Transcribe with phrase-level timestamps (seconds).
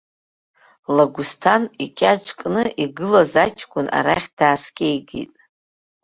[0.95, 5.31] Лагәсҭан икьаҿ кны игылаз аҷкәын арахь дааскьеит.